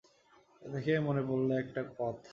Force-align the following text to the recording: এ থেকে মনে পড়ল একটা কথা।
এ 0.61 0.67
থেকে 0.73 0.91
মনে 0.99 1.21
পড়ল 1.27 1.49
একটা 1.61 1.81
কথা। 1.89 2.29